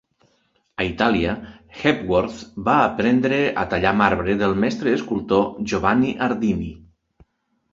A 0.83 0.85
Itàlia, 0.91 1.33
Hepworth 1.81 2.39
va 2.69 2.77
aprendre 2.85 3.41
a 3.65 3.67
tallar 3.75 3.93
marbre 4.01 4.37
del 4.41 4.57
mestre 4.65 4.95
escultor, 5.01 5.47
Giovanni 5.73 6.17
Ardini. 6.31 6.73